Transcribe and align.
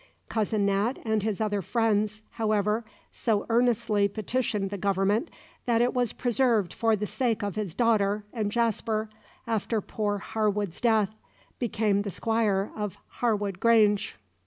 Cousin 0.29 0.65
Nat 0.65 0.93
and 1.05 1.23
other 1.39 1.61
friends, 1.61 2.23
however, 2.31 2.83
so 3.11 3.45
earnestly 3.51 4.07
petitioned 4.07 4.71
the 4.71 4.77
Government, 4.79 5.29
that 5.67 5.79
it 5.79 5.93
was 5.93 6.11
preserved 6.11 6.73
for 6.73 6.95
the 6.95 7.05
sake 7.05 7.43
of 7.43 7.55
his 7.55 7.75
daughter, 7.75 8.23
and 8.33 8.51
Jasper, 8.51 9.09
after 9.45 9.79
poor 9.79 10.17
Harwood's 10.17 10.81
death, 10.81 11.13
became 11.59 12.01
the 12.01 12.09
Squire 12.09 12.71
of 12.75 12.97
Harwood 13.09 13.59
Grange." 13.59 14.15